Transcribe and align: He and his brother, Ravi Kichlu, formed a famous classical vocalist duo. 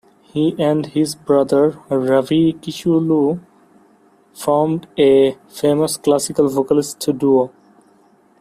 He 0.23 0.55
and 0.57 0.87
his 0.87 1.13
brother, 1.13 1.77
Ravi 1.91 2.53
Kichlu, 2.53 3.39
formed 4.33 4.87
a 4.97 5.37
famous 5.47 5.97
classical 5.97 6.49
vocalist 6.49 6.97
duo. 7.19 7.51